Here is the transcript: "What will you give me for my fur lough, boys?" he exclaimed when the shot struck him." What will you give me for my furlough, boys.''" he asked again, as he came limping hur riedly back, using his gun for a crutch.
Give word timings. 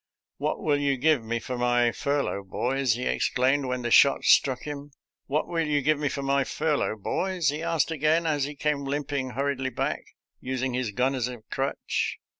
"What 0.37 0.63
will 0.63 0.79
you 0.79 0.97
give 0.97 1.23
me 1.23 1.37
for 1.37 1.59
my 1.59 1.91
fur 1.91 2.23
lough, 2.23 2.41
boys?" 2.49 2.93
he 2.93 3.03
exclaimed 3.05 3.65
when 3.67 3.83
the 3.83 3.91
shot 3.91 4.23
struck 4.25 4.63
him." 4.63 4.89
What 5.27 5.47
will 5.47 5.67
you 5.67 5.79
give 5.83 5.99
me 5.99 6.09
for 6.09 6.23
my 6.23 6.43
furlough, 6.43 6.95
boys.''" 6.97 7.49
he 7.49 7.61
asked 7.61 7.91
again, 7.91 8.25
as 8.25 8.45
he 8.45 8.55
came 8.55 8.83
limping 8.83 9.33
hur 9.37 9.55
riedly 9.55 9.69
back, 9.69 10.03
using 10.39 10.73
his 10.73 10.89
gun 10.89 11.21
for 11.21 11.33
a 11.33 11.41
crutch. 11.51 12.17